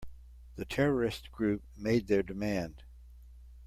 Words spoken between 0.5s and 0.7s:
The